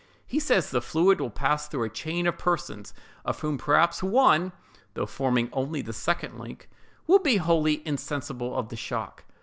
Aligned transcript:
He 0.25 0.39
says 0.39 0.71
the 0.71 0.81
fluid 0.81 1.21
will 1.21 1.29
pass 1.29 1.67
through 1.67 1.83
a 1.83 1.89
chain 1.89 2.25
of 2.25 2.39
persons, 2.39 2.91
of 3.23 3.41
whom 3.41 3.59
perhaps 3.59 4.01
one 4.01 4.51
(though 4.95 5.05
forming 5.05 5.47
only 5.53 5.83
the 5.83 5.93
second 5.93 6.39
link) 6.39 6.67
will 7.05 7.19
be 7.19 7.37
wholly 7.37 7.85
insensible 7.87 8.57
of 8.57 8.69
the 8.69 8.75
shock. 8.75 9.25